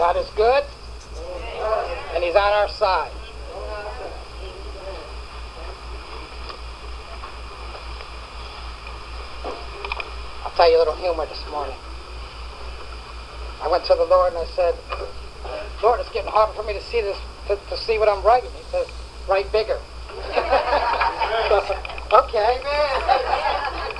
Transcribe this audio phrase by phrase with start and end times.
[0.00, 0.64] God is good,
[2.14, 3.12] and He's on our side.
[10.42, 11.76] I'll tell you a little humor this morning.
[13.60, 14.74] I went to the Lord and I said,
[15.82, 18.48] Lord, it's getting harder for me to see this, to, to see what I'm writing.
[18.56, 18.88] He says,
[19.28, 19.76] write bigger.
[20.08, 20.24] okay.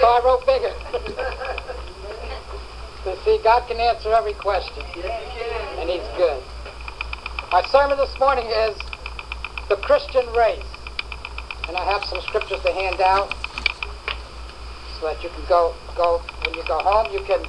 [0.01, 0.73] so I wrote bigger.
[3.23, 4.82] see, God can answer every question.
[5.80, 6.43] And he's good.
[7.51, 8.77] My sermon this morning is
[9.69, 10.62] the Christian race.
[11.69, 13.34] And I have some scriptures to hand out
[15.01, 17.41] so that you can go, go when you go home, you can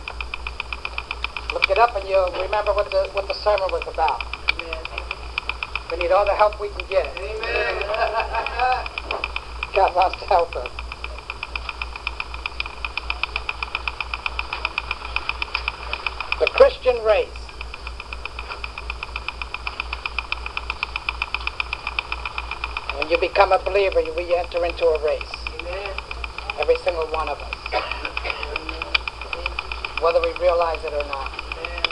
[1.53, 4.23] look it up and you'll remember what the, what the sermon was about.
[5.91, 7.07] We need all the help we can get.
[7.17, 7.81] Amen.
[9.75, 10.69] God wants to help us.
[16.39, 17.27] The Christian race.
[22.97, 25.21] When you become a believer, we enter into a race.
[25.59, 25.89] Amen.
[26.59, 27.53] Every single one of us.
[30.01, 31.31] Whether we realize it or not.
[31.57, 31.83] Amen.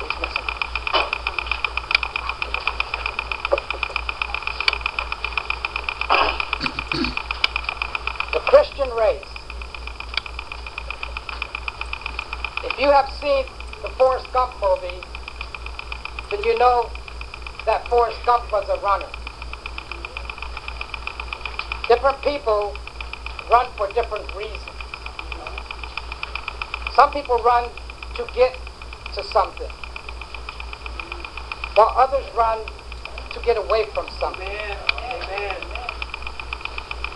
[0.00, 0.44] Who's missing?
[8.32, 9.24] the Christian race.
[12.64, 13.46] If you have seen
[13.82, 15.00] the Forrest Gump movie,
[16.30, 16.90] then you know
[17.64, 19.08] that Forrest Gump was a runner.
[21.88, 22.76] Different people
[23.50, 24.62] run for different reasons.
[26.94, 27.68] Some people run
[28.14, 28.56] to get
[29.14, 29.68] to something,
[31.74, 32.60] while others run
[33.32, 34.46] to get away from something.
[34.46, 35.56] Amen.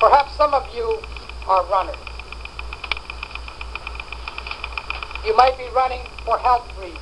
[0.00, 0.98] Perhaps some of you
[1.46, 1.94] are runners.
[5.24, 6.98] You might be running for health reasons,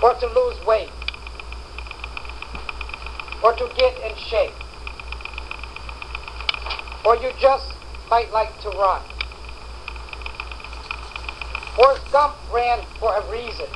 [0.00, 0.92] or to lose weight,
[3.42, 4.54] or to get in shape,
[7.22, 7.72] you just
[8.10, 9.02] might like to run.
[11.76, 13.66] Forrest Gump ran for a reason.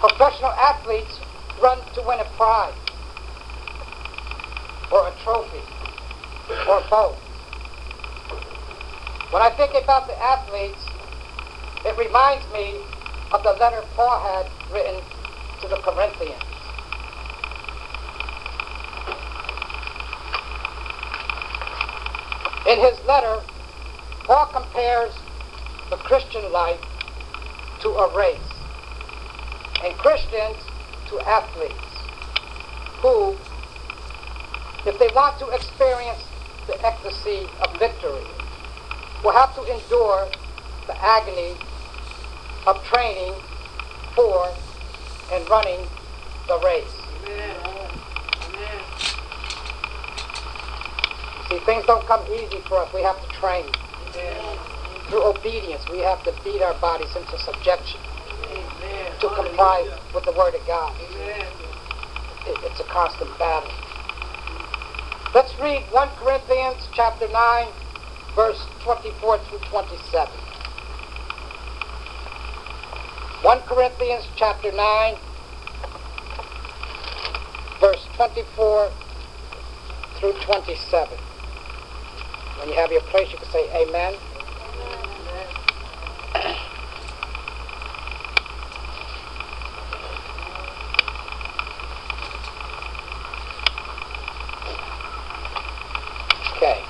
[0.00, 1.18] Professional athletes
[1.62, 2.72] run to win a prize,
[4.90, 5.62] or a trophy,
[6.68, 7.18] or both.
[9.30, 10.84] When I think about the athletes,
[11.84, 12.80] it reminds me
[13.32, 15.02] of the letter Paul had written
[15.60, 16.47] to the Corinthians.
[22.68, 23.40] In his letter,
[24.26, 25.14] Paul compares
[25.88, 26.84] the Christian life
[27.80, 28.52] to a race,
[29.82, 30.56] and Christians
[31.08, 31.74] to athletes
[33.00, 33.34] who,
[34.84, 36.22] if they want to experience
[36.66, 38.26] the ecstasy of victory,
[39.24, 40.28] will have to endure
[40.88, 41.54] the agony
[42.66, 43.32] of training
[44.14, 44.46] for
[45.32, 45.80] and running
[46.46, 46.92] the race.
[47.24, 47.87] Amen.
[51.48, 52.92] See, things don't come easy for us.
[52.92, 53.64] We have to train.
[54.14, 54.58] Amen.
[55.08, 58.00] Through obedience, we have to beat our bodies into subjection
[58.50, 59.12] Amen.
[59.20, 60.92] to comply with the Word of God.
[61.00, 63.70] It- It's a constant battle.
[65.34, 67.68] Let's read 1 Corinthians chapter 9,
[68.34, 70.28] verse 24 through 27.
[73.42, 75.16] 1 Corinthians chapter 9,
[77.80, 78.90] verse 24
[80.16, 81.18] through 27.
[82.58, 84.14] When you have your place, you can say amen.
[96.56, 96.82] Okay.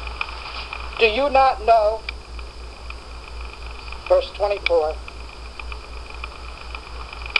[0.99, 2.01] Do you not know,
[4.09, 4.95] verse 24,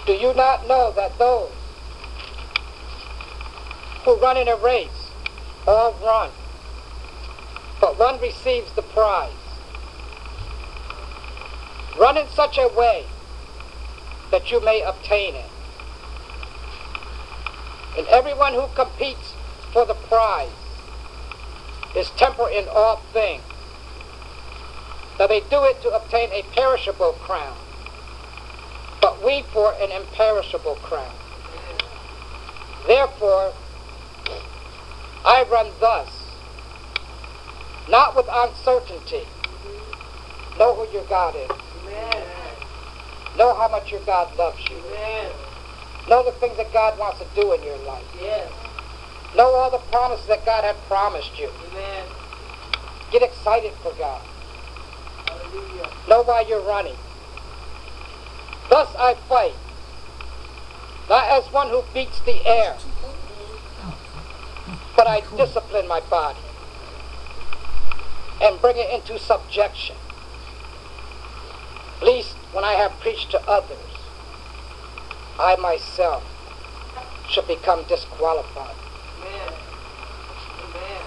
[0.05, 1.51] do you not know that those
[4.05, 5.11] who run in a race
[5.67, 6.31] all run,
[7.99, 9.33] one receives the prize?
[11.99, 13.05] Run in such a way
[14.31, 15.51] that you may obtain it.
[17.99, 19.35] And everyone who competes
[19.73, 20.49] for the prize
[21.97, 23.43] is temper in all things.
[25.19, 27.57] That they do it to obtain a perishable crown,
[29.01, 31.15] but we for an imperishable crown.
[32.87, 33.53] Therefore,
[35.25, 36.28] I run thus,
[37.91, 39.27] not with uncertainty.
[40.59, 41.51] Know who your God is.
[41.83, 42.25] Amen.
[43.37, 44.77] Know how much your God loves you.
[44.77, 45.33] Amen.
[46.09, 48.05] Know the things that God wants to do in your life.
[48.21, 48.51] Yes.
[49.37, 51.49] Know all the promises that God had promised you.
[51.71, 52.05] Amen.
[53.11, 54.23] Get excited for God.
[55.27, 55.91] Hallelujah.
[56.09, 56.97] Know why you're running.
[58.69, 59.55] Thus I fight,
[61.09, 62.77] not as one who beats the air,
[64.95, 66.39] but I discipline my body
[68.41, 69.97] and bring it into subjection.
[72.03, 73.79] Least when I have preached to others,
[75.39, 76.23] I myself
[77.29, 78.75] should become disqualified.
[79.21, 79.53] Amen.
[80.63, 81.03] Amen.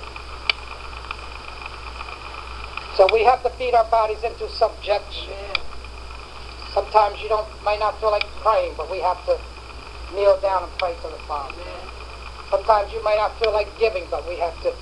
[2.95, 5.33] So we have to feed our bodies into subjection.
[5.33, 5.55] Amen.
[6.73, 9.37] Sometimes you don't might not feel like praying, but we have to
[10.13, 11.55] kneel down and pray to the Father.
[12.49, 14.73] Sometimes you might not feel like giving, but we have to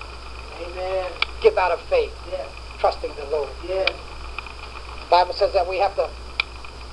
[0.60, 1.29] Amen.
[1.42, 2.52] Give out of faith, Yes.
[2.78, 3.56] trusting the Lord.
[3.62, 3.96] Yes.
[5.02, 6.12] The Bible says that we have to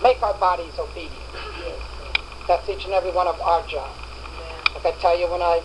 [0.02, 1.30] make our bodies obedient.
[1.58, 1.80] Yes.
[2.48, 3.98] That's each and every one of our jobs.
[4.34, 4.62] Amen.
[4.74, 5.64] Like I tell you, when I,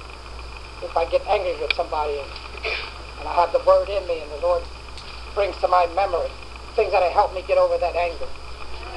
[0.82, 2.32] if I get angry with somebody and,
[3.20, 4.64] and I have the word in me and the Lord
[5.36, 6.32] brings to my memory
[6.76, 8.28] things that have helped me get over that anger,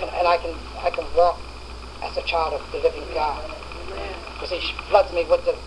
[0.01, 1.43] and, and I can I can walk
[2.03, 3.51] as a child of the living God.
[4.35, 5.59] Because he floods me with the,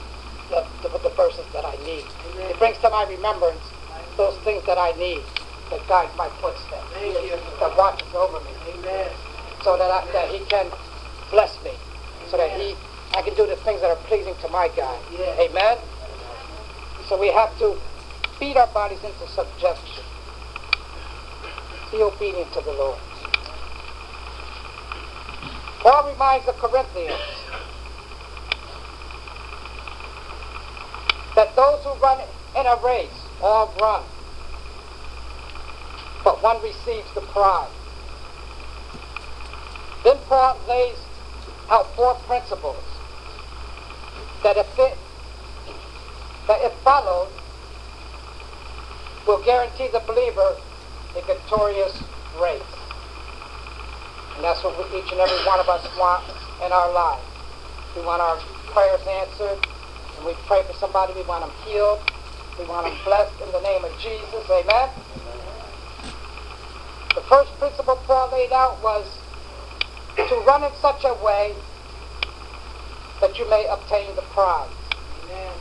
[0.49, 2.11] the, the with the verses that I need.
[2.47, 3.73] He brings to my remembrance
[4.17, 5.23] those things that I need
[5.71, 7.37] that guide my footsteps, Thank you.
[7.59, 9.09] that watches over me, Amen.
[9.63, 10.71] so that I, that he can
[11.31, 11.71] bless me,
[12.27, 12.75] so that he
[13.15, 14.99] I can do the things that are pleasing to my God.
[15.39, 15.77] Amen.
[17.07, 17.77] So we have to
[18.39, 20.03] beat our bodies into subjection.
[21.91, 22.99] Be obedient to the Lord.
[25.81, 27.21] Paul reminds the Corinthians
[31.35, 32.21] that those who run
[32.57, 34.03] in a race all run,
[36.23, 37.69] but one receives the prize.
[40.03, 40.97] Then Paul lays
[41.69, 42.83] out four principles
[44.43, 44.97] that if it
[46.47, 47.29] that if followed
[49.27, 50.55] will guarantee the believer
[51.17, 52.01] a victorious
[52.39, 52.61] race.
[54.35, 56.23] And that's what we, each and every one of us want
[56.63, 57.25] in our lives.
[57.95, 58.37] We want our
[58.71, 59.59] prayers answered,
[60.15, 61.99] and we pray for somebody, we want them healed,
[62.59, 64.89] we want them blessed in the name of Jesus, amen?
[67.13, 69.05] The first principle Paul laid out was
[70.17, 71.53] to run in such a way
[73.21, 74.69] that you may obtain the prize.
[75.25, 75.53] Amen.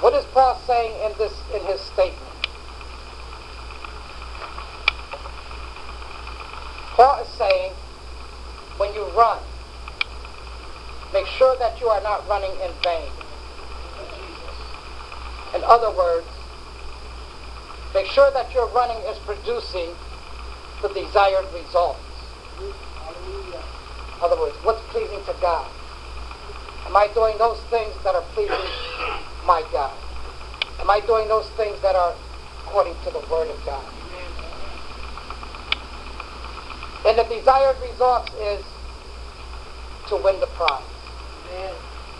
[0.00, 2.32] What is Paul saying in this in his statement?
[6.94, 7.72] Paul is saying
[8.78, 9.38] when you run,
[11.12, 13.21] make sure that you are not running in vain.
[15.54, 16.28] In other words,
[17.94, 19.94] make sure that your running is producing
[20.82, 22.34] the desired results.
[24.16, 25.70] In other words, what's pleasing to God?
[26.86, 28.56] Am I doing those things that are pleasing
[29.46, 29.98] my God?
[30.80, 32.16] Am I doing those things that are
[32.66, 33.86] according to the Word of God?
[37.06, 38.64] And the desired result is
[40.06, 40.84] to win the prize.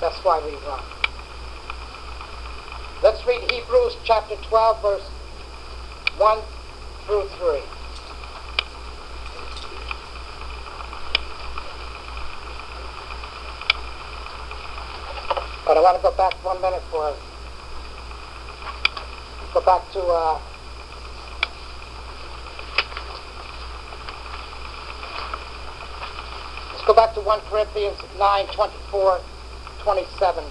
[0.00, 0.84] That's why we run.
[3.03, 5.03] Let's read Hebrews chapter 12, verse
[6.19, 6.39] 1
[7.05, 7.61] through 3.
[15.67, 17.13] But I want to go back one minute for
[19.53, 20.41] go back to uh,
[26.71, 29.21] let's go back to 1 Corinthians 9, 24,
[29.82, 30.44] 27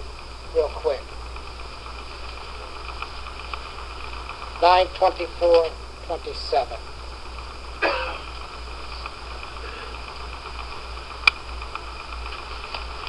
[0.54, 1.00] real quick.
[4.62, 5.66] 9, 24,
[6.06, 6.78] 27.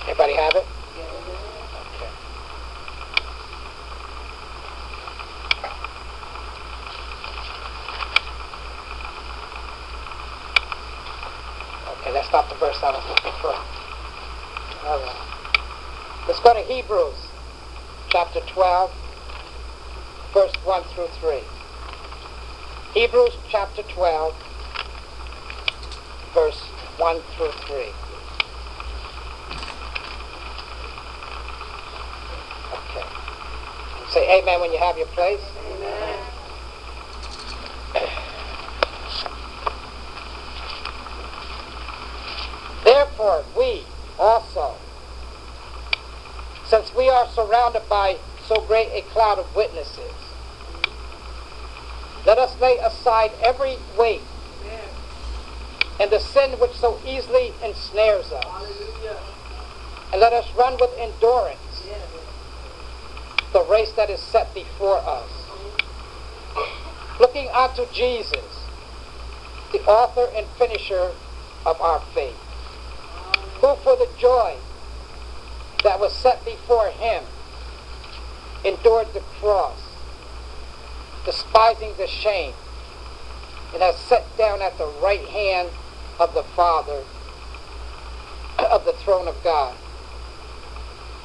[0.01, 0.65] Everybody have it?
[1.77, 2.09] Okay.
[11.91, 13.53] Okay, that's not the verse I was looking for.
[14.87, 15.15] All right.
[16.27, 17.27] Let's go to Hebrews
[18.09, 19.02] chapter 12,
[20.33, 21.39] verse 1 through 3.
[22.95, 24.33] Hebrews chapter 12,
[26.33, 26.59] verse
[26.97, 27.75] 1 through 3.
[32.73, 33.05] Okay.
[34.09, 35.41] Say amen when you have your place.
[35.67, 36.19] Amen.
[42.83, 43.83] Therefore, we
[44.17, 44.73] also,
[46.65, 50.22] since we are surrounded by so great a cloud of witnesses,
[52.25, 54.21] let us lay aside every weight
[54.61, 54.89] Amen.
[55.99, 58.45] and the sin which so easily ensnares us.
[58.45, 59.17] Hallelujah.
[60.11, 62.01] And let us run with endurance Yes.
[63.51, 65.29] the race that is set before us.
[67.19, 68.65] Looking unto Jesus,
[69.71, 71.11] the author and finisher
[71.65, 72.37] of our faith,
[73.61, 74.57] who for the joy
[75.83, 77.23] that was set before him
[78.63, 79.82] endured the cross,
[81.25, 82.53] despising the shame,
[83.73, 85.69] and has sat down at the right hand
[86.19, 87.03] of the Father
[88.59, 89.75] of the throne of God.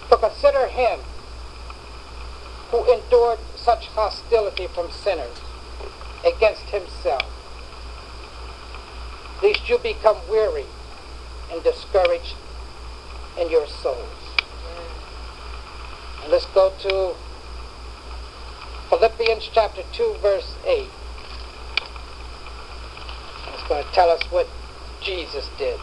[0.09, 1.01] For consider him
[2.71, 5.41] who endured such hostility from sinners
[6.25, 7.27] against himself,
[9.43, 10.67] lest you become weary
[11.53, 12.35] and discouraged
[13.39, 13.97] in your souls.
[16.23, 17.15] And let's go to
[18.91, 20.89] Philippians chapter 2, verse 8.
[23.53, 24.49] It's going to tell us what
[25.03, 25.79] Jesus did.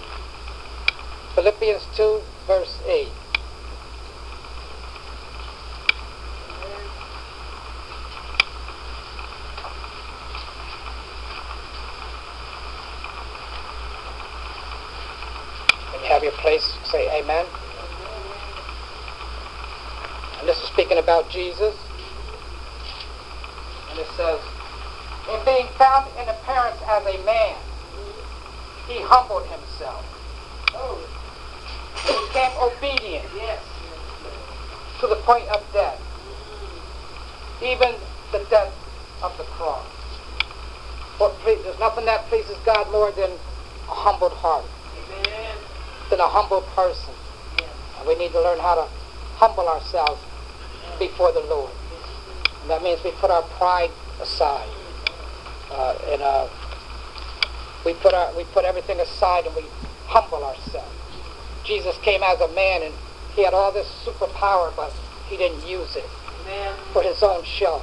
[1.35, 3.07] Philippians 2, verse 8.
[15.91, 17.45] When you have your place, say amen.
[20.39, 21.75] And this is speaking about Jesus.
[23.91, 24.39] And it says,
[25.31, 27.55] In being found in appearance as a man,
[28.87, 30.03] he humbled himself.
[30.75, 30.99] Oh,
[32.03, 33.63] He became obedient yes.
[34.99, 35.99] to the point of death,
[37.63, 37.95] even
[38.31, 38.73] the death
[39.23, 39.87] of the cross.
[41.17, 44.65] What ple- there's nothing that pleases God more than a humbled heart,
[45.07, 45.55] Amen.
[46.09, 47.13] than a humble person.
[47.55, 47.71] Yes.
[47.97, 48.83] And we need to learn how to
[49.39, 50.19] humble ourselves
[50.99, 51.71] before the Lord.
[52.59, 54.67] And that means we put our pride aside.
[55.71, 56.49] Uh, and uh,
[57.85, 59.63] we put our we put everything aside and we
[60.11, 60.91] humble ourselves.
[61.63, 62.93] Jesus came as a man and
[63.39, 64.91] he had all this superpower, but
[65.29, 66.09] he didn't use it
[66.43, 66.75] Amen.
[66.91, 67.81] for his own show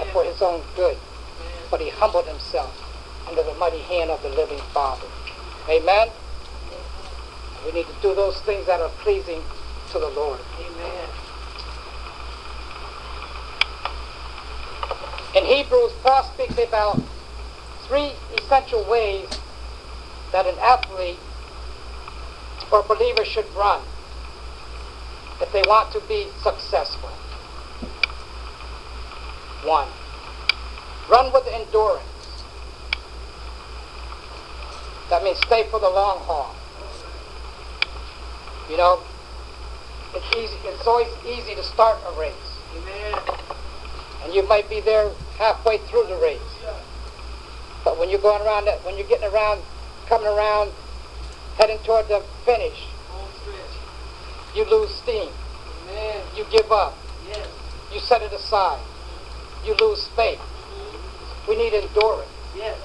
[0.00, 0.98] and for his own good.
[0.98, 1.62] Amen.
[1.70, 2.74] But he humbled himself
[3.32, 5.06] under the mighty hand of the living Father.
[5.66, 6.08] Amen.
[7.64, 9.40] We need to do those things that are pleasing
[9.92, 10.38] to the Lord.
[10.60, 11.08] Amen.
[15.34, 17.00] In Hebrews, Paul speaks about
[17.88, 19.30] three essential ways
[20.32, 21.20] that an athlete
[22.70, 23.80] or believer should run
[25.40, 27.08] if they want to be successful.
[29.64, 29.88] One,
[31.08, 32.11] run with endurance.
[35.10, 36.54] That means stay for the long haul.
[38.70, 39.00] You know,
[40.14, 40.56] it's easy.
[40.64, 42.32] It's always easy to start a race
[42.76, 43.14] Amen.
[44.24, 46.40] and you might be there halfway through the race.
[47.84, 49.60] But when you're going around, that, when you're getting around,
[50.06, 50.70] coming around,
[51.56, 52.86] heading toward the finish,
[54.54, 55.28] you lose steam.
[55.88, 56.22] Amen.
[56.36, 56.96] You give up.
[57.26, 57.48] Yes.
[57.92, 58.80] You set it aside.
[59.64, 60.38] You lose faith.
[60.38, 61.50] Mm-hmm.
[61.50, 62.30] We need endurance.
[62.56, 62.78] Yes.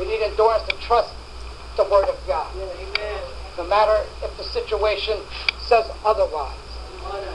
[0.00, 1.12] We need endurance to trust
[1.76, 3.20] the Word of God, Amen.
[3.58, 5.18] no matter if the situation
[5.60, 6.56] says otherwise.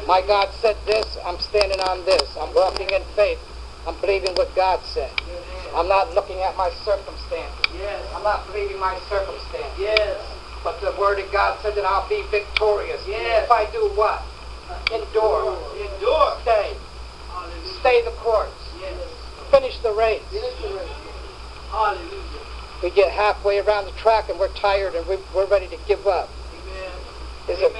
[0.07, 2.35] My God said this, I'm standing on this.
[2.41, 3.37] I'm walking in faith.
[3.85, 5.11] I'm believing what God said.
[5.75, 7.69] I'm not looking at my circumstances.
[7.77, 8.01] Yes.
[8.15, 9.77] I'm not believing my circumstances.
[9.77, 10.17] Yes.
[10.63, 13.01] But the word of God said that I'll be victorious.
[13.07, 13.45] Yes.
[13.45, 14.25] If I do what?
[14.89, 15.53] Endure.
[15.77, 16.37] Endure.
[16.41, 16.73] Stay.
[17.29, 17.79] Hallelujah.
[17.79, 18.49] Stay the course.
[18.81, 18.97] Yes.
[19.51, 20.23] Finish the race.
[21.69, 22.54] Hallelujah.
[22.85, 26.05] We get halfway around the track and we're tired and we, we're ready to give
[26.05, 26.29] up.
[26.53, 26.91] Amen.
[27.49, 27.73] Is it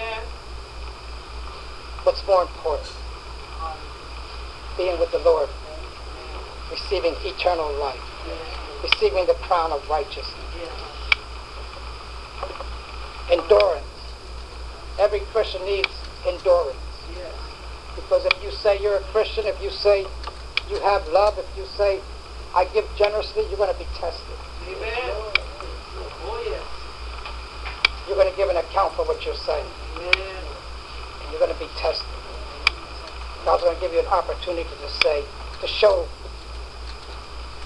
[2.02, 2.90] what's more important?
[4.76, 5.48] Being with the Lord,
[6.72, 8.02] receiving eternal life,
[8.82, 10.34] receiving the crown of righteousness,
[13.30, 13.86] endurance.
[14.98, 16.80] Every Christian needs endurance.
[17.96, 20.08] Because if you say you're a Christian, if you say
[20.68, 22.02] you have love, if you say
[22.56, 24.36] I give generously, you're going to be tested.
[24.66, 25.14] Amen.
[26.26, 26.66] Oh, yes.
[28.08, 29.66] You're going to give an account for what you're saying.
[29.98, 30.44] Amen.
[31.22, 32.08] And you're going to be tested.
[33.46, 35.24] God's going to give you an opportunity to say,
[35.62, 36.08] to show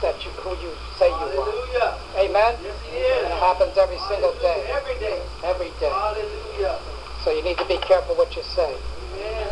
[0.01, 1.99] that you who you say you are.
[2.19, 2.55] Amen?
[2.59, 3.23] Yes, he is.
[3.23, 4.67] And it happens every single day.
[4.71, 5.19] Every day.
[5.43, 5.91] Every day.
[5.91, 6.79] Hallelujah.
[7.23, 8.75] So you need to be careful what you say.
[8.75, 9.47] Amen.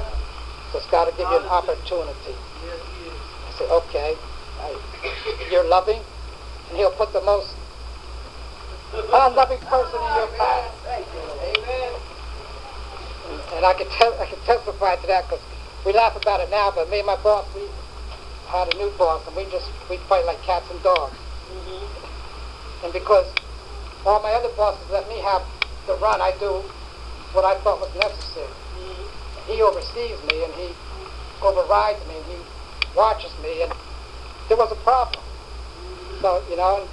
[0.67, 2.35] Because God will give you an opportunity.
[2.63, 3.19] Yes, he is.
[3.47, 4.15] I say, okay,
[4.59, 4.75] I,
[5.51, 6.01] you're loving,
[6.69, 7.53] and he'll put the most
[8.93, 10.71] unloving person in your path.
[10.87, 11.93] Amen.
[13.55, 15.43] And I can tell, I can testify to that because
[15.85, 16.71] we laugh about it now.
[16.73, 17.61] But me and my boss, we
[18.47, 21.15] had a new boss, and we just we fight like cats and dogs.
[21.15, 22.85] Mm-hmm.
[22.85, 23.27] And because
[24.05, 25.43] all my other bosses let me have
[25.87, 26.21] the run.
[26.21, 26.63] I do
[27.33, 28.47] what I thought was necessary.
[28.47, 29.51] Mm-hmm.
[29.51, 30.69] He oversees me and he
[31.41, 32.39] overrides me and he
[32.95, 33.71] watches me and
[34.47, 35.26] there was a problem.
[36.21, 36.89] So, you know, and,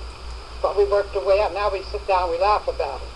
[0.63, 1.53] but we worked our way out.
[1.53, 3.09] Now we sit down we laugh about it.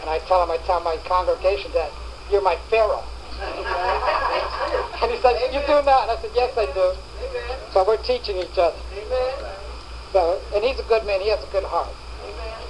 [0.00, 1.90] And I tell him, I tell my congregation that
[2.30, 3.04] you're my Pharaoh.
[3.42, 6.08] and he said, you do not.
[6.08, 6.92] And I said, yes, I do.
[7.72, 8.76] So we're teaching each other.
[10.12, 11.20] So, and he's a good man.
[11.20, 11.94] He has a good heart.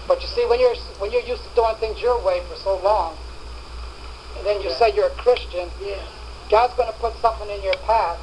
[0.07, 2.79] But you see, when you're when you're used to doing things your way for so
[2.83, 3.17] long,
[4.37, 5.71] and then you say you're a Christian.
[6.51, 8.19] God's going to put something in your path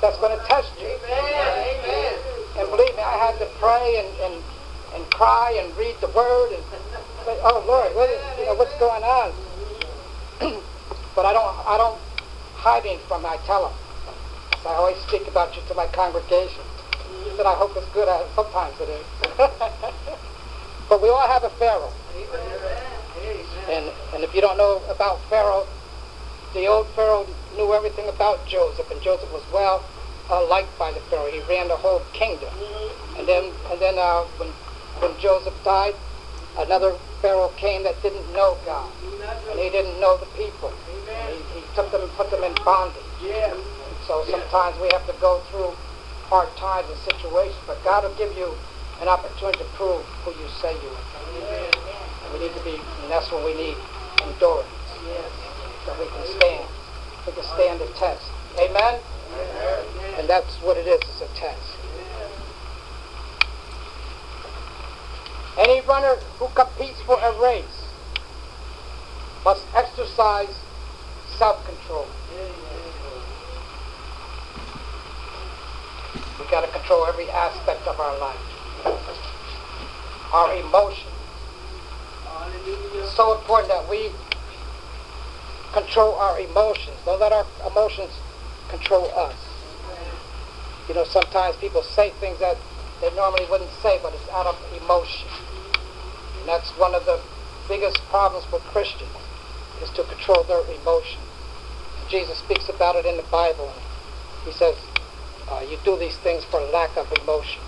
[0.00, 0.88] that's going to test you.
[1.08, 1.80] Amen.
[1.86, 2.37] Amen.
[2.58, 4.42] And believe me, I had to pray and, and,
[4.94, 6.64] and cry and read the Word and
[7.24, 9.30] say, "Oh Lord, what is, you know what's going on?"
[11.14, 12.02] but I don't I don't
[12.58, 13.22] hide anything.
[13.24, 13.76] I tell them.
[14.62, 16.64] So I always speak about you to my congregation.
[17.36, 19.06] Said, "I hope it's good." Sometimes it is.
[20.90, 21.92] but we all have a Pharaoh.
[23.70, 25.66] And, and if you don't know about Pharaoh,
[26.54, 29.84] the old Pharaoh knew everything about Joseph, and Joseph was well
[30.30, 31.30] uh, liked by the Pharaoh.
[31.30, 32.50] He ran the whole kingdom.
[33.18, 34.50] And then, and then uh, when,
[35.00, 35.94] when Joseph died,
[36.58, 38.92] another Pharaoh came that didn't know God,
[39.50, 40.72] and he didn't know the people.
[41.30, 43.02] He, he took them and put them in bondage.
[43.20, 43.56] Yes.
[44.06, 45.76] So sometimes we have to go through
[46.30, 48.56] hard times and situations, but God will give you
[49.00, 51.04] an opportunity to prove who you say you are.
[52.24, 53.76] And we need to be, and that's what we need,
[54.22, 54.70] endurance,
[55.04, 55.32] Yes.
[55.86, 56.68] that we can stand.
[57.26, 58.30] We can stand the test.
[58.60, 59.02] Amen?
[60.18, 61.76] And that's what it is, it's a test.
[65.56, 67.86] Any runner who competes for a race
[69.44, 70.54] must exercise
[71.36, 72.06] self-control.
[76.38, 78.40] We got to control every aspect of our life.
[80.32, 81.14] Our emotions.
[82.66, 84.10] It's so important that we
[85.72, 86.96] control our emotions.
[87.04, 88.12] Don't let our emotions
[88.68, 89.47] control us.
[90.88, 92.56] You know, sometimes people say things that
[93.00, 95.28] they normally wouldn't say, but it's out of emotion.
[96.40, 97.20] And that's one of the
[97.68, 99.12] biggest problems for Christians,
[99.82, 101.20] is to control their emotion.
[102.08, 103.70] Jesus speaks about it in the Bible.
[104.44, 104.76] He says,
[105.52, 107.60] uh, you do these things for lack of emotion,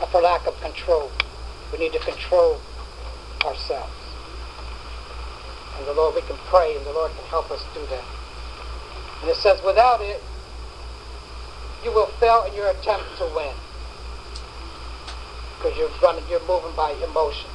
[0.00, 1.10] or for lack of control.
[1.72, 2.58] We need to control
[3.46, 3.94] ourselves.
[5.78, 8.04] And the Lord, we can pray, and the Lord can help us do that.
[9.22, 10.20] And it says, without it,
[11.84, 13.54] you will fail in your attempt to win.
[15.56, 17.50] Because you're running, you're moving by emotion,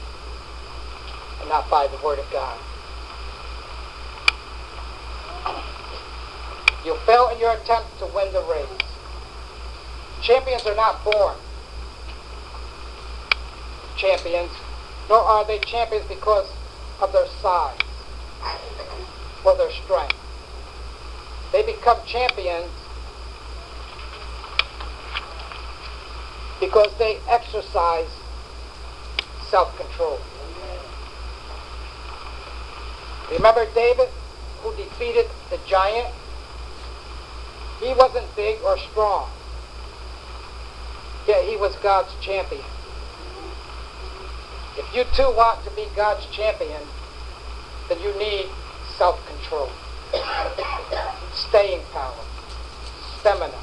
[1.39, 2.57] and not by the Word of God.
[6.85, 8.67] You'll fail in your attempt to win the race.
[10.21, 11.35] Champions are not born
[13.97, 14.51] champions,
[15.09, 16.47] nor are they champions because
[17.01, 17.79] of their size
[19.43, 20.15] or their strength.
[21.51, 22.71] They become champions
[26.59, 28.09] because they exercise
[29.49, 30.19] self-control.
[33.31, 34.09] Remember David
[34.61, 36.13] who defeated the giant?
[37.79, 39.29] He wasn't big or strong.
[41.27, 42.63] Yet he was God's champion.
[44.77, 46.81] If you too want to be God's champion,
[47.89, 48.47] then you need
[48.97, 49.69] self-control,
[51.33, 52.13] staying power,
[53.19, 53.61] stamina,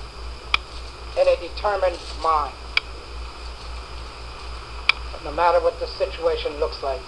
[1.19, 2.55] and a determined mind.
[5.25, 7.01] No matter what the situation looks like,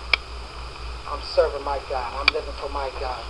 [1.10, 2.12] I'm serving my God.
[2.14, 3.22] I'm living for my God.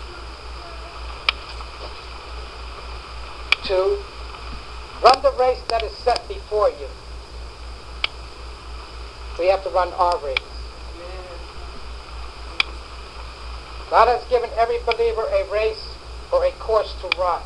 [3.65, 3.99] Two,
[5.03, 6.87] run the race that is set before you.
[9.39, 10.39] We have to run our race.
[13.91, 15.89] God has given every believer a race
[16.31, 17.43] or a course to run.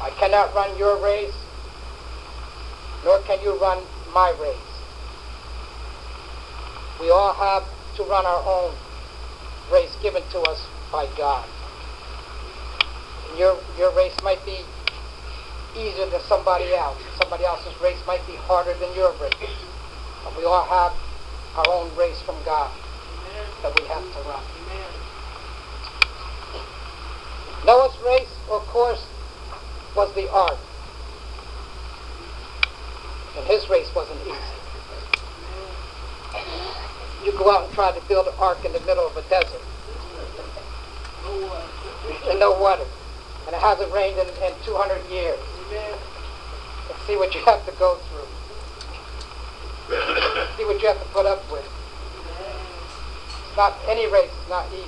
[0.00, 1.34] I cannot run your race,
[3.04, 3.82] nor can you run
[4.14, 4.56] my race.
[7.00, 7.64] We all have
[7.96, 8.74] to run our own
[9.72, 11.46] race given to us by God.
[13.30, 14.60] And your, your race might be
[15.76, 16.98] easier than somebody else.
[17.20, 19.34] Somebody else's race might be harder than your race.
[20.24, 20.92] But we all have
[21.56, 22.70] our own race from God
[23.62, 24.42] that we have to run.
[27.66, 29.06] Noah's race of course
[29.94, 30.58] was the ark.
[33.46, 34.36] His race wasn't easy.
[37.24, 39.60] You go out and try to build an ark in the middle of a desert
[42.30, 42.86] and no water.
[43.46, 45.38] And it hasn't rained in, in 200 years.
[46.88, 48.28] And see what you have to go through.
[50.56, 51.66] see what you have to put up with.
[53.48, 54.86] It's not any race is not easy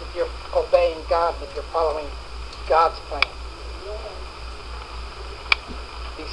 [0.00, 2.06] if you're obeying God, and if you're following
[2.68, 3.35] God's plan.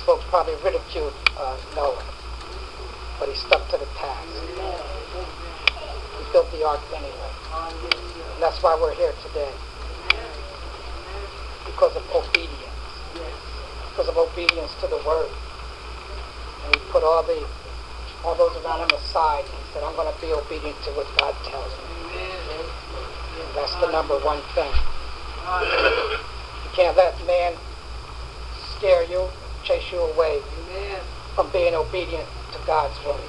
[0.05, 2.03] Folks probably ridiculed uh, Noah,
[3.19, 4.27] but he stuck to the task.
[6.19, 7.31] He built the ark anyway.
[8.33, 9.51] And that's why we're here today.
[11.65, 12.83] Because of obedience.
[13.91, 15.31] Because of obedience to the word.
[16.65, 17.47] And he put all the
[18.25, 21.35] all those around him aside and said, I'm going to be obedient to what God
[21.43, 22.19] tells me.
[23.39, 24.71] And that's the number one thing.
[26.63, 27.53] You can't let man
[28.77, 29.27] scare you,
[29.63, 30.41] chase you away
[31.35, 33.19] from being obedient to God's word.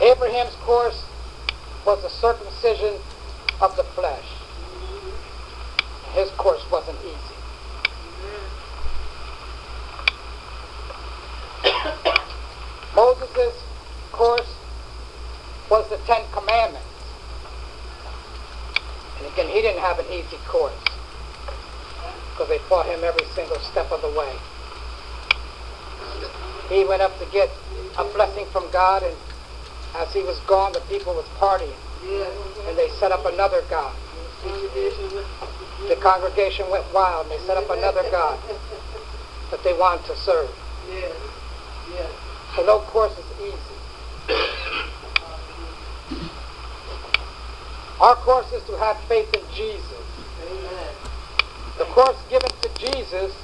[0.00, 1.04] Abraham's course
[1.84, 2.94] was the circumcision
[3.60, 4.24] of the flesh.
[6.14, 7.36] His course wasn't easy.
[12.96, 13.62] Moses'
[14.12, 14.54] course
[15.70, 16.86] was the Ten Commandments.
[19.18, 20.91] And again, he didn't have an easy course
[22.42, 24.34] because they fought him every single step of the way.
[26.68, 27.50] He went up to get
[27.98, 29.16] a blessing from God, and
[29.94, 31.78] as he was gone, the people was partying,
[32.66, 33.94] and they set up another God.
[35.88, 38.40] The congregation went wild, and they set up another God
[39.50, 40.50] that they wanted to serve.
[42.56, 44.34] So no course is easy.
[48.00, 50.02] Our course is to have faith in Jesus.
[51.82, 53.34] The course given to Jesus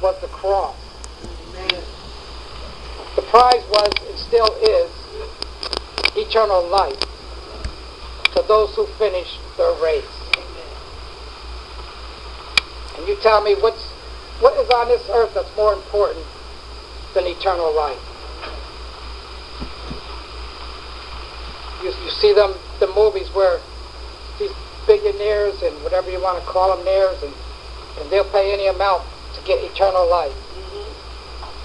[0.00, 0.76] was the cross.
[3.16, 4.88] The prize was, and still is,
[6.16, 7.00] eternal life
[8.36, 10.06] to those who finish their race.
[12.96, 13.82] And you tell me what's
[14.38, 16.24] what is on this earth that's more important
[17.14, 17.98] than eternal life?
[21.82, 23.58] You, you see them the movies where
[24.38, 24.52] these
[24.86, 27.34] billionaires and whatever you want to call them theirs and,
[28.00, 29.02] and they'll pay any amount
[29.34, 30.34] to get eternal life.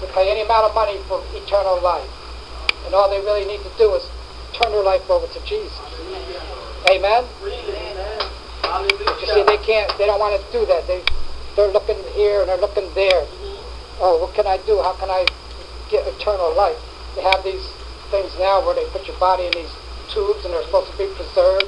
[0.00, 2.08] They'll pay any amount of money for eternal life.
[2.86, 4.08] And all they really need to do is
[4.52, 5.76] turn their life over to Jesus.
[6.88, 7.24] Amen?
[8.62, 10.86] But you see, they can't, they don't want to do that.
[10.86, 11.02] They,
[11.56, 13.26] they're looking here and they're looking there.
[14.00, 14.80] Oh, what can I do?
[14.80, 15.26] How can I
[15.90, 16.78] get eternal life?
[17.16, 17.66] They have these
[18.10, 19.74] things now where they put your body in these
[20.08, 21.66] tubes and they're supposed to be preserved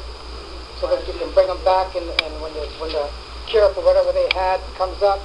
[0.79, 3.11] so that you can bring them back and, and when, the, when the
[3.51, 5.21] cure for whatever they had comes up,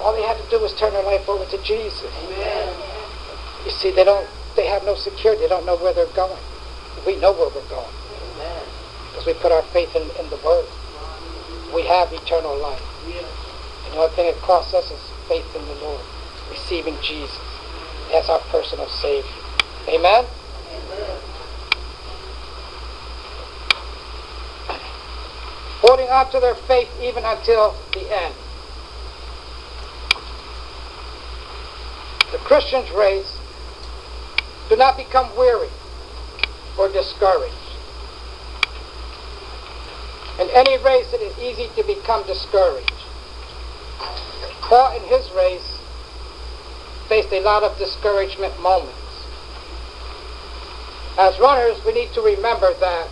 [0.00, 2.10] all they have to do is turn their life over to Jesus.
[2.24, 2.74] Amen.
[3.64, 4.26] You see, they don't,
[4.56, 5.42] they have no security.
[5.42, 6.40] They don't know where they're going.
[7.06, 7.94] We know where we're going
[9.14, 10.66] because we put our faith in, in the Word.
[11.74, 12.82] We have eternal life.
[13.84, 16.00] And the only thing it costs us is faith in the Lord,
[16.50, 17.38] receiving Jesus
[18.12, 19.30] as our personal Savior.
[19.88, 20.24] Amen?
[25.86, 28.34] Holding on to their faith even until the end.
[32.32, 33.36] The Christian's race
[34.70, 35.68] do not become weary
[36.78, 37.52] or discouraged.
[40.40, 42.90] In any race, it is easy to become discouraged.
[44.62, 45.80] Paul, in his race,
[47.10, 49.26] faced a lot of discouragement moments.
[51.18, 53.06] As runners, we need to remember that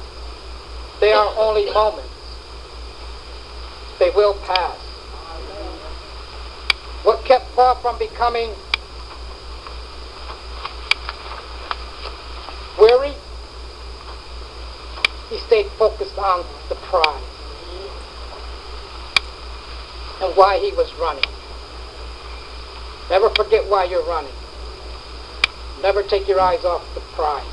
[1.00, 2.11] they are only moments.
[4.02, 4.76] They will pass.
[7.04, 8.50] What kept Paul from becoming
[12.80, 13.14] weary?
[15.30, 17.22] He stayed focused on the prize
[20.20, 21.22] and why he was running.
[23.08, 24.34] Never forget why you're running.
[25.80, 27.46] Never take your eyes off the prize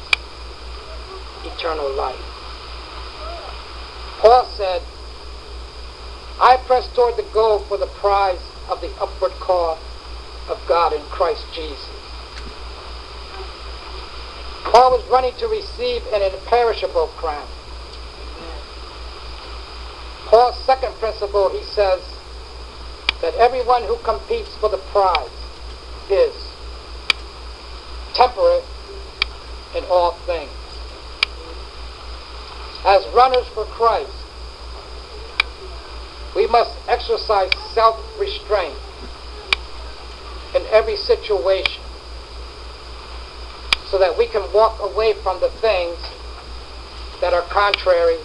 [1.46, 2.18] eternal life.
[4.18, 4.82] Paul said,
[6.42, 9.78] I press toward the goal for the prize of the upward call
[10.48, 11.90] of God in Christ Jesus.
[14.64, 17.48] Paul was running to receive an imperishable crown.
[20.28, 22.02] Paul's second principle, he says,
[23.22, 25.28] that everyone who competes for the prize
[26.10, 26.34] is
[28.14, 28.64] temperate
[29.76, 30.52] in all things.
[32.86, 34.19] As runners for Christ,
[36.40, 38.74] we must exercise self-restraint
[40.56, 41.84] in every situation
[43.88, 45.98] so that we can walk away from the things
[47.20, 48.16] that are contrary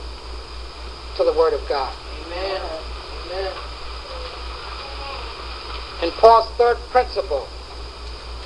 [1.16, 1.92] to the Word of God.
[2.26, 2.60] Amen.
[3.26, 3.52] Amen.
[6.02, 7.48] And Paul's third principle,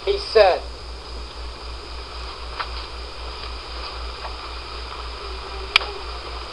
[0.07, 0.63] he said,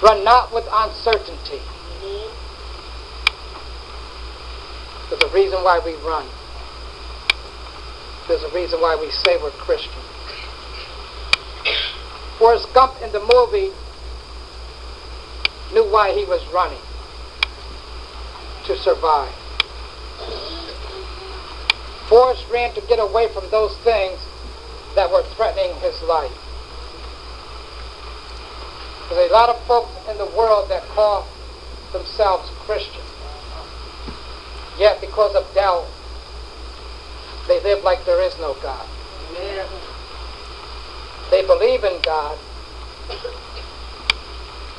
[0.04, 1.62] Run not with uncertainty.
[2.04, 2.44] Mm-hmm.
[5.09, 6.25] There's a reason why we run.
[8.27, 9.93] There's a reason why we say we're Christians.
[12.39, 13.71] Forrest Gump in the movie
[15.73, 16.81] knew why he was running
[18.65, 19.33] to survive.
[22.07, 24.19] Forrest ran to get away from those things
[24.95, 26.31] that were threatening his life.
[29.09, 31.27] There's a lot of folks in the world that call
[31.93, 33.04] themselves Christian.
[34.77, 35.88] Yet because of doubt,
[37.47, 38.88] they live like there is no God.
[39.31, 39.67] Amen.
[41.31, 42.38] They believe in God.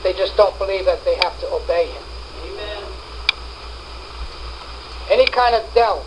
[0.03, 2.03] They just don't believe that they have to obey Him.
[2.45, 2.85] Amen.
[5.11, 6.05] Any kind of doubt,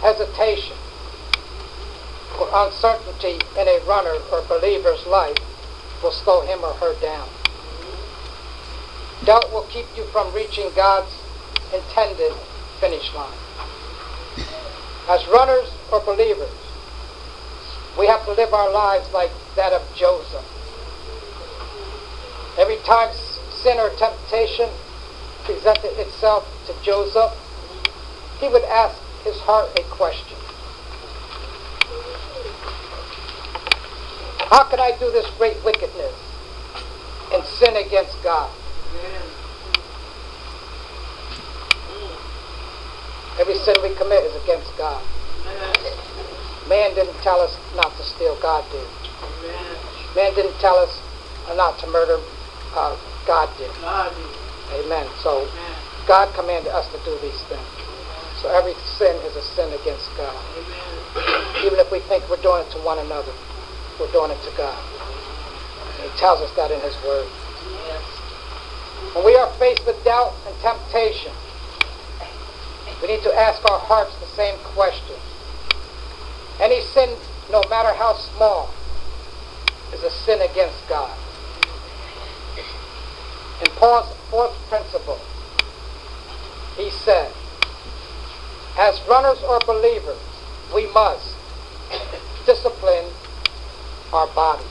[0.00, 0.76] hesitation,
[2.40, 5.36] or uncertainty in a runner or believer's life
[6.02, 7.28] will slow him or her down.
[9.24, 11.10] Doubt will keep you from reaching God's
[11.72, 12.32] intended
[12.80, 13.38] finish line.
[15.08, 16.50] As runners or believers,
[17.98, 20.44] we have to live our lives like that of Joseph.
[22.58, 23.12] Every time
[23.50, 24.68] sin or temptation
[25.44, 27.32] presented itself to Joseph,
[28.40, 30.38] he would ask his heart a question.
[34.50, 36.14] How can I do this great wickedness
[37.32, 38.50] and sin against God?
[43.40, 45.02] Every sin we commit is against God.
[46.68, 48.86] Man didn't tell us not to steal, God did.
[50.14, 51.00] Man didn't tell us
[51.56, 52.18] not to murder,
[52.74, 53.70] uh, God did.
[54.72, 55.06] Amen.
[55.22, 55.46] So.
[56.06, 57.64] God commanded us to do these things.
[58.40, 60.36] So every sin is a sin against God.
[60.36, 61.64] Amen.
[61.64, 63.32] Even if we think we're doing it to one another,
[63.98, 64.76] we're doing it to God.
[64.76, 67.24] And he tells us that in his word.
[69.16, 71.32] When we are faced with doubt and temptation,
[73.04, 75.16] we need to ask our hearts the same question.
[76.58, 77.10] Any sin,
[77.50, 78.72] no matter how small,
[79.92, 81.14] is a sin against God.
[83.60, 85.20] In Paul's fourth principle,
[86.78, 87.30] he said,
[88.78, 90.24] as runners or believers,
[90.74, 91.36] we must
[92.46, 93.04] discipline
[94.14, 94.64] our bodies.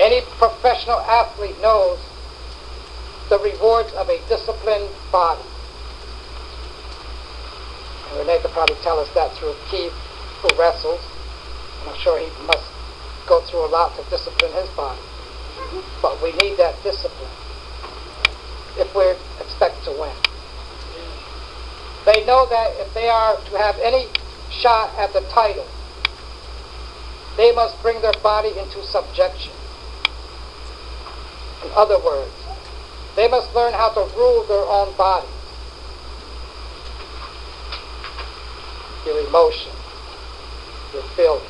[0.00, 1.98] Any professional athlete knows
[3.28, 5.42] the rewards of a disciplined body.
[8.08, 9.92] And Renee could probably tell us that through Keith,
[10.42, 11.00] who wrestles.
[11.80, 12.64] And I'm sure he must
[13.26, 15.00] go through a lot to discipline his body.
[16.00, 17.30] But we need that discipline
[18.78, 19.04] if we
[19.42, 20.14] expect to win.
[22.04, 24.06] They know that if they are to have any
[24.50, 25.66] shot at the title,
[27.36, 29.52] they must bring their body into subjection.
[31.64, 32.45] In other words,
[33.16, 35.30] they must learn how to rule their own bodies,
[39.06, 39.74] your emotions,
[40.92, 41.42] your feelings.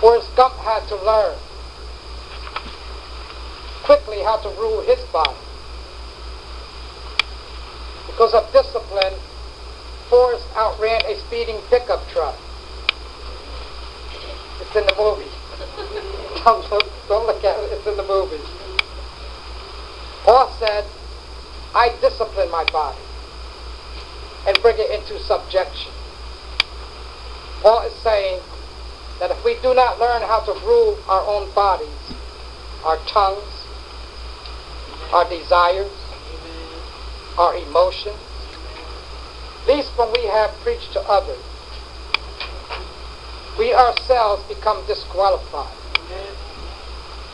[0.00, 1.36] Forrest Gump had to learn
[3.82, 5.34] quickly how to rule his body.
[8.06, 9.14] Because of discipline,
[10.08, 12.36] Forrest outran a speeding pickup truck.
[14.60, 15.30] It's in the movie.
[16.44, 18.38] don't, look, don't look at it, it's in the movie.
[20.58, 20.84] Said,
[21.72, 22.98] I discipline my body
[24.46, 25.92] and bring it into subjection.
[27.62, 28.40] Paul is saying
[29.20, 31.88] that if we do not learn how to rule our own bodies,
[32.84, 33.66] our tongues,
[35.12, 35.92] our desires,
[37.36, 38.18] our emotions,
[39.62, 41.42] at least when we have preached to others,
[43.58, 45.76] we ourselves become disqualified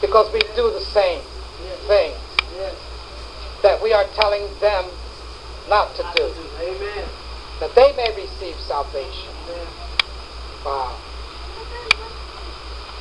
[0.01, 1.23] because we do the same
[1.87, 2.17] things.
[3.65, 4.85] That we are telling them
[5.71, 6.29] not to do,
[6.61, 7.09] Amen.
[7.61, 9.33] that they may receive salvation.
[9.49, 9.67] Amen.
[10.67, 10.95] Wow.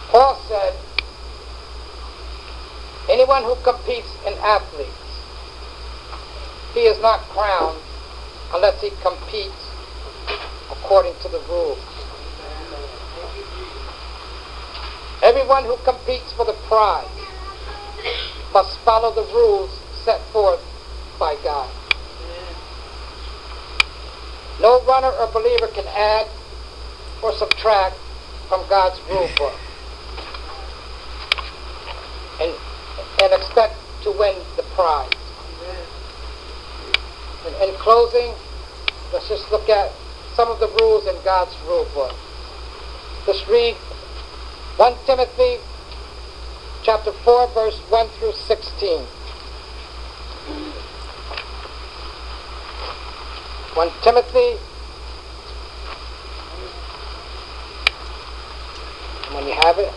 [0.07, 0.73] Paul said,
[3.09, 4.95] anyone who competes in athletics,
[6.73, 7.83] he is not crowned
[8.53, 9.67] unless he competes
[10.71, 11.77] according to the rules.
[12.39, 13.83] Thank you, Jesus.
[15.23, 17.09] Everyone who competes for the prize
[18.53, 20.61] must follow the rules set forth
[21.19, 21.69] by God.
[24.61, 26.27] No runner or believer can add
[27.21, 27.95] or subtract
[28.47, 29.57] from God's rule book
[32.41, 32.53] and,
[33.21, 35.09] and expect to win the prize.
[37.45, 38.33] And in closing,
[39.11, 39.91] let's just look at
[40.35, 42.15] some of the rules in God's rule book.
[43.27, 43.75] Let's read
[44.77, 45.57] 1 Timothy
[46.83, 49.05] chapter 4, verse 1 through 16.
[53.75, 54.55] 1 Timothy,
[59.33, 59.89] when you have it,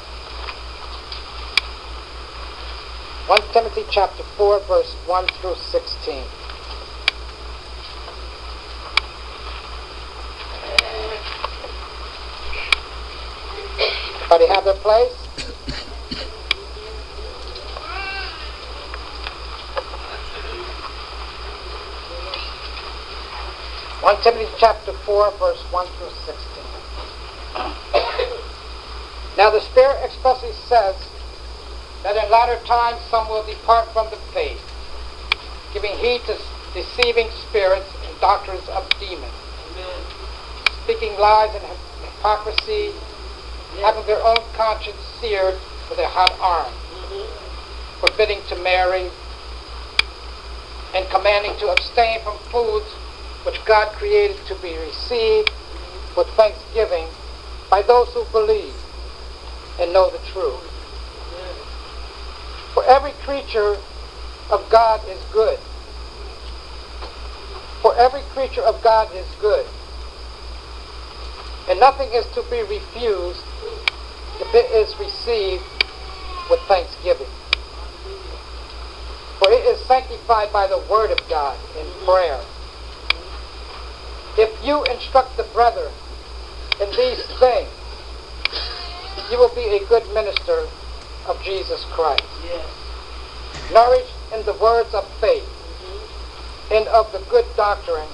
[3.27, 6.25] 1 Timothy chapter 4, verse 1 through 16.
[14.23, 15.26] Everybody have their place?
[24.07, 26.62] One Timothy chapter four, verse one through sixteen.
[29.37, 30.95] now the Spirit expressly says
[32.05, 34.62] that in latter times some will depart from the faith,
[35.75, 36.38] giving heed to
[36.73, 39.27] deceiving spirits and doctrines of demons,
[39.75, 40.01] Amen.
[40.85, 41.64] speaking lies and
[42.07, 42.92] hypocrisy,
[43.83, 45.59] having their own conscience seared
[45.90, 48.07] with a hot iron, Mm-hmm.
[48.07, 49.11] forbidding to marry,
[50.95, 52.87] and commanding to abstain from foods
[53.46, 55.52] which God created to be received
[56.16, 57.06] with thanksgiving
[57.70, 58.74] by those who believe
[59.80, 60.61] and know the truth.
[62.74, 63.76] For every creature
[64.50, 65.59] of God is good.
[67.82, 69.64] For every creature of God is good.
[71.70, 73.44] And nothing is to be refused
[74.40, 75.62] if it is received
[76.50, 77.30] with thanksgiving.
[79.38, 82.40] For it is sanctified by the word of God in prayer.
[84.38, 85.92] If you instruct the brethren
[86.81, 87.70] in these things,
[89.31, 90.66] you will be a good minister
[91.27, 92.66] of Jesus Christ, Yes.
[93.72, 96.75] nourished in the words of faith Mm-hmm.
[96.75, 98.09] and of the good doctrine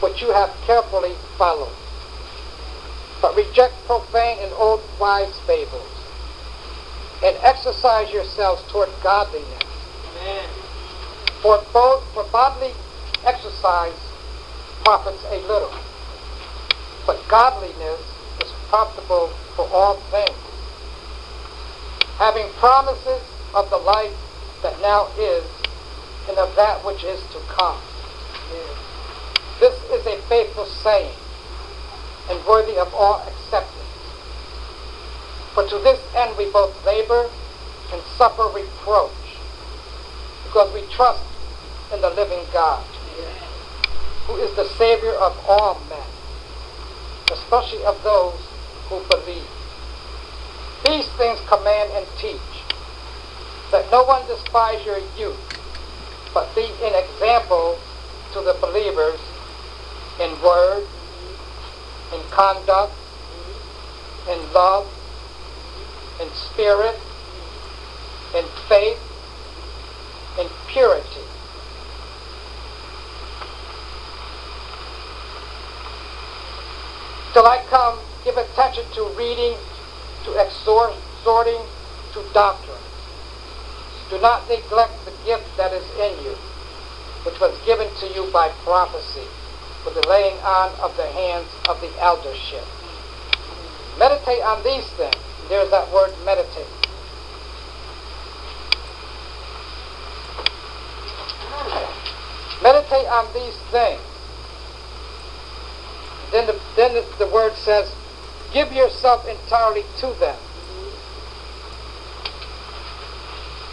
[0.00, 1.74] which you have carefully followed.
[3.20, 5.90] But reject profane and old wives' fables,
[7.24, 9.64] and exercise yourselves toward godliness.
[10.20, 10.48] Amen.
[11.42, 12.72] For both for bodily
[13.24, 13.96] exercise
[14.86, 15.74] profits a little,
[17.08, 17.98] but godliness
[18.40, 20.38] is profitable for all things,
[22.18, 23.20] having promises
[23.52, 24.14] of the life
[24.62, 25.42] that now is
[26.28, 27.76] and of that which is to come.
[29.58, 31.18] This is a faithful saying
[32.30, 33.90] and worthy of all acceptance.
[35.52, 37.28] For to this end we both labor
[37.92, 39.10] and suffer reproach,
[40.44, 41.24] because we trust
[41.92, 42.84] in the living God.
[44.26, 46.10] Who is the Savior of all men,
[47.32, 48.38] especially of those
[48.88, 49.46] who believe.
[50.84, 52.64] These things command and teach,
[53.70, 55.38] that no one despise your youth,
[56.34, 57.78] but be an example
[58.32, 59.20] to the believers
[60.20, 60.86] in word,
[62.12, 62.92] in conduct,
[64.28, 64.86] in love,
[66.20, 66.98] in spirit,
[68.34, 69.00] in faith,
[70.40, 71.25] in purity.
[77.36, 79.58] Till I come, give attention to reading,
[80.24, 81.60] to exhort- exhorting,
[82.14, 82.80] to doctrine.
[84.08, 86.32] Do not neglect the gift that is in you,
[87.24, 89.28] which was given to you by prophecy,
[89.84, 92.64] with the laying on of the hands of the eldership.
[93.98, 95.20] Meditate on these things.
[95.50, 96.64] There's that word meditate.
[102.62, 104.15] Meditate on these things.
[106.32, 107.92] Then the, then the, the word says,
[108.52, 110.36] give yourself entirely to them,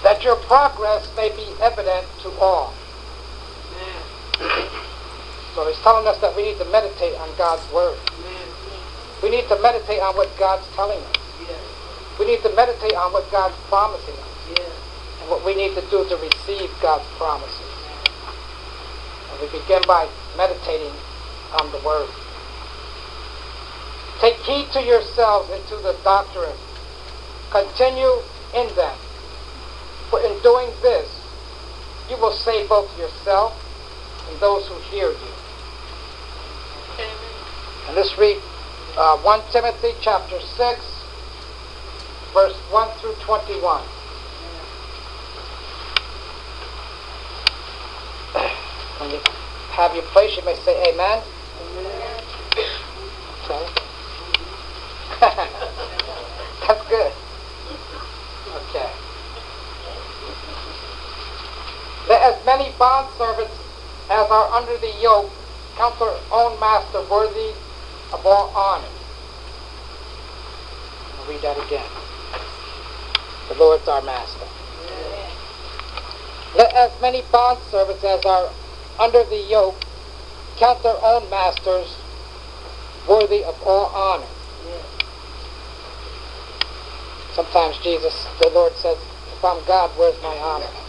[0.03, 2.73] that your progress may be evident to all.
[5.55, 7.97] So he's telling us that we need to meditate on God's word.
[9.21, 11.17] We need to meditate on what God's telling us.
[12.19, 14.59] We need to meditate on what God's promising us
[15.21, 17.61] and what we need to do to receive God's promises.
[19.31, 20.91] And we begin by meditating
[21.59, 22.09] on the word.
[24.19, 26.55] Take heed to yourselves and to the doctrine.
[27.51, 28.21] Continue
[28.55, 28.97] in them.
[30.09, 31.09] For in doing this,
[32.09, 33.53] you will save both yourself
[34.29, 35.33] and those who hear you.
[36.95, 37.09] Amen.
[37.87, 38.37] And let's read
[38.97, 41.03] uh, 1 Timothy chapter 6,
[42.33, 43.83] verse 1 through 21.
[48.99, 49.19] When you
[49.71, 51.21] have your place, you may say amen.
[53.43, 53.67] Okay.
[56.67, 57.11] That's good.
[58.55, 58.91] Okay.
[62.07, 63.59] Let as many bondservants
[64.09, 65.29] as are under the yoke,
[65.75, 67.51] count their own master worthy
[68.13, 68.87] of all honor.
[71.19, 71.85] I'll read that again.
[73.49, 74.47] The Lord's our master.
[76.55, 78.49] Let as many bondservants as are
[78.99, 79.75] under the yoke
[80.57, 81.97] count their own masters
[83.07, 84.27] worthy of all honor.
[87.33, 90.82] Sometimes Jesus, the Lord says, if I'm God, where's my honor?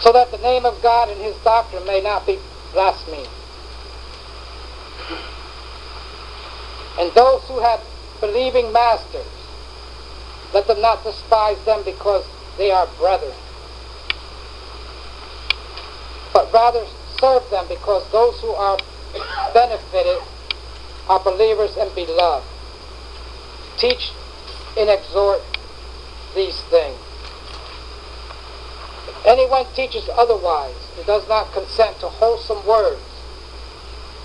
[0.00, 2.38] So that the name of God and his doctrine may not be
[2.72, 3.28] blasphemed.
[6.98, 7.80] And those who have
[8.20, 9.26] believing masters,
[10.52, 12.24] let them not despise them because
[12.56, 13.34] they are brethren,
[16.32, 16.84] but rather
[17.20, 18.78] serve them because those who are
[19.52, 20.20] benefited
[21.08, 22.46] are believers and beloved.
[23.76, 24.12] Teach
[24.76, 25.42] and exhort
[26.34, 26.98] these things.
[29.28, 33.02] Anyone teaches otherwise and does not consent to wholesome words,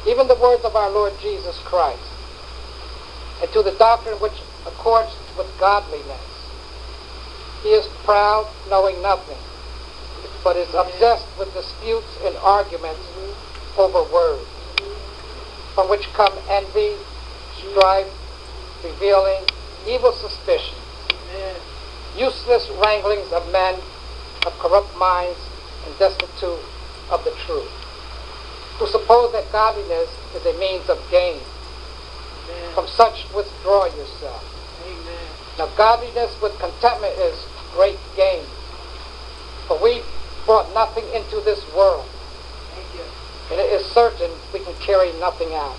[0.08, 2.00] even the words of our Lord Jesus Christ,
[3.42, 6.24] and to the doctrine which accords with godliness,
[7.64, 9.36] he is proud, knowing nothing,
[10.42, 13.04] but is obsessed with disputes and arguments
[13.78, 14.48] over words,
[15.76, 16.96] from which come envy,
[17.58, 18.08] strife,
[18.86, 19.44] revealing
[19.86, 20.80] evil suspicions,
[22.16, 23.76] useless wranglings of men
[24.46, 25.40] of corrupt minds
[25.86, 26.60] and destitute
[27.10, 27.70] of the truth,
[28.80, 31.40] who suppose that godliness is a means of gain.
[32.74, 34.44] From such withdraw yourself.
[35.58, 38.44] Now godliness with contentment is great gain.
[39.68, 40.02] For we
[40.46, 42.06] brought nothing into this world,
[43.52, 45.78] and it is certain we can carry nothing out.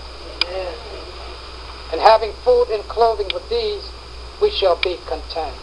[1.93, 3.91] And having food and clothing with these,
[4.41, 5.55] we shall be content.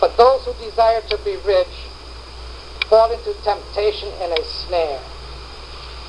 [0.00, 1.68] But those who desire to be rich
[2.88, 5.00] fall into temptation and a snare,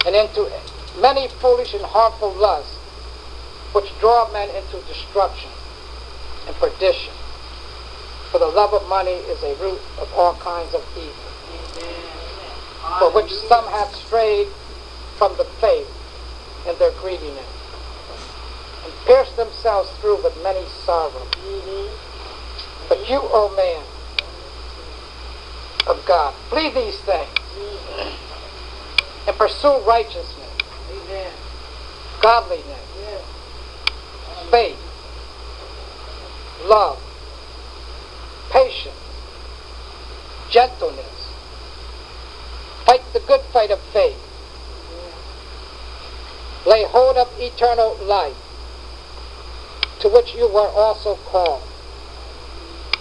[0.05, 0.49] and into
[0.97, 2.77] many foolish and harmful lusts,
[3.73, 5.51] which draw men into destruction
[6.47, 7.13] and perdition.
[8.31, 11.13] For the love of money is a root of all kinds of evil,
[12.97, 14.47] for which some have strayed
[15.17, 15.91] from the faith
[16.65, 17.45] in their greediness,
[18.85, 21.27] and pierced themselves through with many sorrows.
[22.91, 23.83] But you, O man
[25.87, 27.29] of God, flee these things
[29.25, 30.51] and pursue righteousness,
[32.21, 32.67] godliness,
[34.49, 34.77] faith,
[36.65, 37.01] love,
[38.49, 38.93] patience,
[40.49, 41.29] gentleness.
[42.85, 44.19] Fight the good fight of faith.
[46.65, 48.35] Lay hold of eternal life,
[50.01, 51.63] to which you were also called,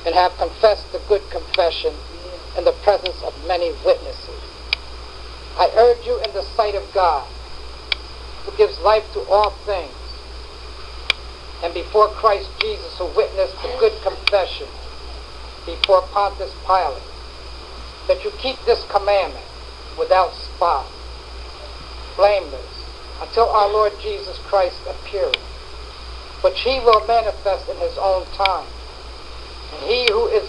[0.07, 1.93] and have confessed the good confession
[2.57, 4.41] in the presence of many witnesses.
[5.59, 7.27] I urge you in the sight of God,
[8.45, 9.95] who gives life to all things,
[11.63, 14.67] and before Christ Jesus, who witnessed the good confession
[15.67, 17.03] before Pontius Pilate,
[18.09, 19.45] that you keep this commandment
[19.99, 20.87] without spot,
[22.17, 22.67] blameless,
[23.21, 25.37] until our Lord Jesus Christ appears,
[26.41, 28.67] which he will manifest in his own time.
[29.73, 30.49] And he who is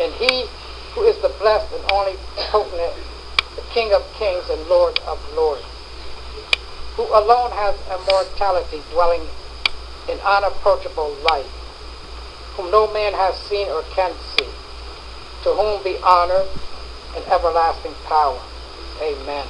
[0.00, 0.46] and he
[0.94, 2.16] who is the blessed and only
[2.50, 2.94] potent,
[3.56, 5.64] the King of kings and Lord of lords,
[6.96, 9.22] who alone has immortality dwelling
[10.08, 11.50] in unapproachable light,
[12.56, 14.48] whom no man has seen or can see,
[15.42, 16.44] to whom be honor
[17.16, 18.40] and everlasting power.
[19.02, 19.46] Amen.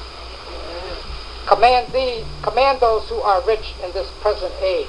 [1.47, 4.89] Command thee, command those who are rich in this present age,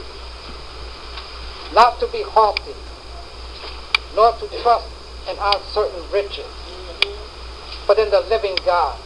[1.73, 2.71] not to be haughty,
[4.15, 4.87] nor to trust
[5.29, 6.45] in uncertain riches,
[7.85, 8.97] but in the living God,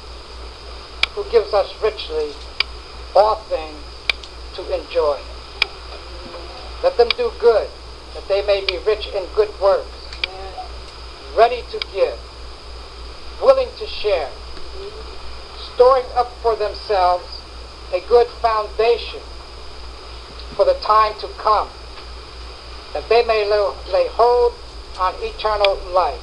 [1.14, 2.32] who gives us richly
[3.16, 3.82] all things
[4.54, 5.20] to enjoy.
[6.84, 7.68] Let them do good,
[8.14, 9.88] that they may be rich in good works,
[11.36, 12.18] ready to give,
[13.42, 14.30] willing to share,
[15.74, 17.26] storing up for themselves
[17.94, 19.22] a good foundation
[20.56, 21.68] for the time to come,
[22.94, 24.54] that they may lay hold
[25.00, 26.20] on eternal life.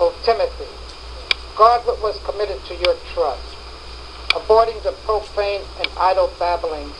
[0.00, 0.66] O Timothy,
[1.56, 3.46] guard what was committed to your trust,
[4.34, 6.96] avoiding the profane and idle babblings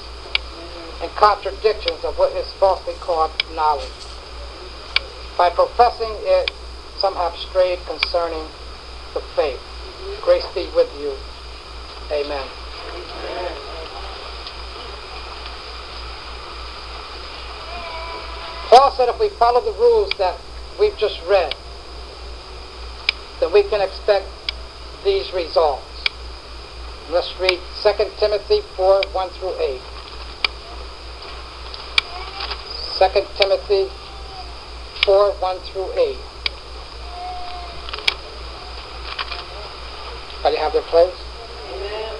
[1.02, 3.90] and contradictions of what is falsely called knowledge.
[5.36, 6.52] By professing it,
[6.98, 8.46] some have strayed concerning
[9.14, 9.60] the faith.
[10.22, 11.16] Grace be with you.
[12.12, 12.46] Amen.
[18.68, 20.38] Paul said if we follow the rules that
[20.80, 21.54] we've just read,
[23.38, 24.26] then we can expect
[25.04, 25.84] these results.
[27.10, 29.80] Let's read 2 Timothy 4, 1 through 8.
[32.98, 33.90] 2 Timothy
[35.04, 36.16] 4, 1 through 8.
[40.42, 41.14] Everybody have their place?
[41.74, 42.16] Amen.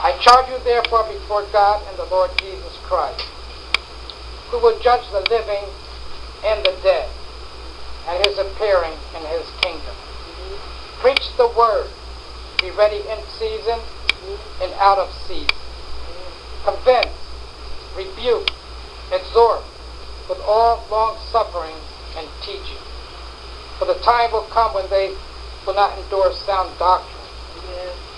[0.00, 3.26] I charge you therefore before God and the Lord Jesus Christ,
[4.50, 5.64] who will judge the living
[6.44, 7.10] and the dead,
[8.06, 9.94] at his appearing in his kingdom.
[11.00, 11.90] Preach the word.
[12.60, 13.80] Be ready in season
[14.62, 15.50] and out of season.
[16.64, 17.14] Convince,
[17.96, 18.50] rebuke,
[19.12, 19.62] exhort
[20.28, 21.74] with all long suffering
[22.16, 22.78] and teaching.
[23.78, 25.14] For the time will come when they
[25.66, 27.18] will not endure sound doctrine.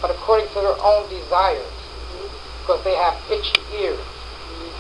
[0.01, 1.73] But according to their own desires,
[2.61, 4.01] because they have itchy ears.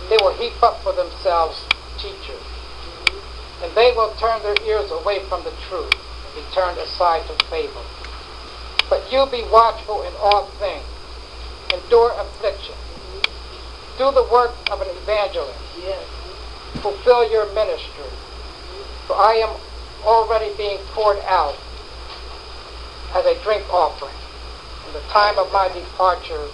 [0.08, 1.64] They will heap up for themselves
[1.98, 2.42] teachers,
[3.62, 7.44] and they will turn their ears away from the truth and be turned aside to
[7.46, 7.84] fable.
[8.88, 10.84] But you be watchful in all things,
[11.72, 12.74] endure affliction,
[13.98, 15.58] do the work of an evangelist,
[16.82, 18.10] fulfill your ministry.
[19.06, 19.54] For I am
[20.04, 21.56] already being poured out
[23.14, 24.14] as a drink offering,
[24.92, 26.48] the time of my departure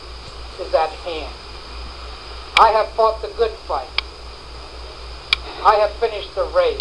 [0.60, 1.32] is at hand.
[2.58, 3.88] I have fought the good fight.
[5.64, 6.80] I have finished the race.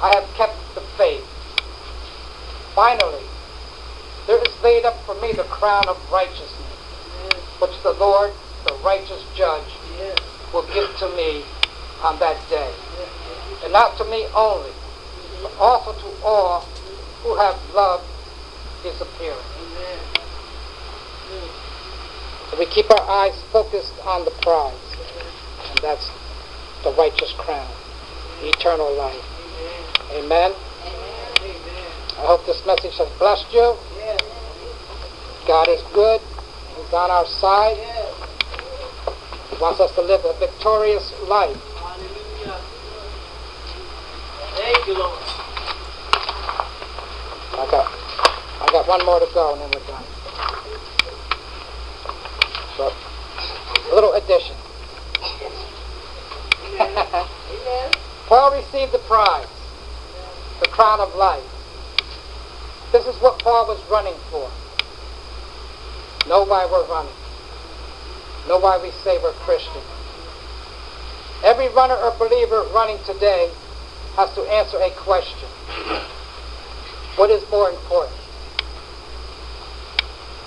[0.00, 1.26] I have kept the faith.
[2.74, 3.24] Finally,
[4.26, 6.78] there is laid up for me the crown of righteousness,
[7.58, 8.32] which the Lord,
[8.66, 9.72] the righteous judge,
[10.52, 11.42] will give to me
[12.02, 12.72] on that day.
[13.64, 14.70] And not to me only,
[15.42, 16.60] but also to all
[17.22, 18.06] who have loved
[18.82, 19.38] his appearing.
[22.58, 24.74] We keep our eyes focused on the prize,
[25.70, 26.10] and that's
[26.82, 27.70] the righteous crown,
[28.42, 29.22] eternal life.
[30.10, 30.24] Amen.
[30.24, 30.52] Amen.
[31.38, 31.88] Amen.
[32.18, 33.76] I hope this message has blessed you.
[35.46, 36.20] God is good.
[36.76, 37.76] He's on our side.
[39.50, 41.56] He wants us to live a victorious life.
[41.78, 42.58] Hallelujah.
[44.56, 45.18] Thank you, Lord.
[47.54, 47.86] I got,
[48.60, 50.17] I got one more to go, and then we're done.
[52.78, 52.94] So,
[53.90, 54.54] a little addition.
[58.28, 59.48] Paul received the prize,
[60.60, 61.42] the crown of life.
[62.92, 64.48] This is what Paul was running for.
[66.28, 67.10] Know why we're running.
[68.46, 69.82] Know why we say we're Christian.
[71.42, 73.50] Every runner or believer running today
[74.14, 75.48] has to answer a question.
[77.16, 78.20] What is more important?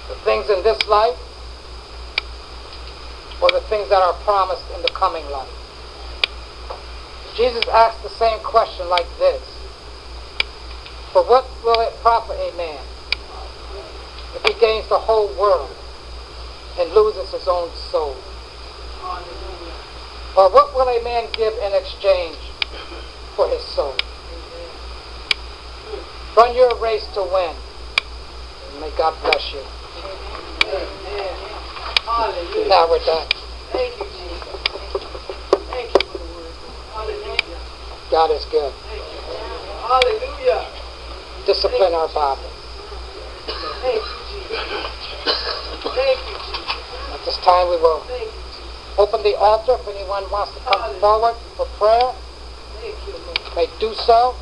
[0.07, 1.19] The things in this life
[3.41, 5.49] or the things that are promised in the coming life?
[7.35, 9.41] Jesus asked the same question like this.
[11.13, 12.79] For what will it profit a man
[14.35, 15.75] if he gains the whole world
[16.79, 18.15] and loses his own soul?
[20.37, 22.37] Or what will a man give in exchange
[23.35, 23.95] for his soul?
[26.37, 27.55] Run your race to win.
[28.71, 29.61] And may God bless you.
[30.67, 31.60] Amen.
[32.11, 32.67] Hallelujah.
[32.67, 33.25] Now we're done.
[33.71, 34.43] Thank you, Jesus.
[35.71, 36.51] Thank you for the word.
[36.91, 37.59] Hallelujah.
[38.11, 38.73] God is good.
[38.83, 39.19] Thank you.
[39.87, 40.67] Hallelujah.
[41.45, 42.41] Discipline our body.
[43.79, 44.59] Thank you, Jesus.
[45.95, 47.15] Thank you, Jesus.
[47.15, 48.03] At this time we will
[48.97, 52.11] open the altar if anyone wants to come forward for prayer.
[52.75, 53.55] Thank you, Lord.
[53.55, 54.35] may do so.